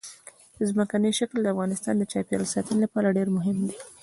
ځمکنی 0.69 1.11
شکل 1.19 1.37
د 1.41 1.47
افغانستان 1.53 1.95
د 1.97 2.03
چاپیریال 2.11 2.45
ساتنې 2.53 2.79
لپاره 2.85 3.15
ډېر 3.17 3.27
مهم 3.37 3.57
دي. 3.67 3.77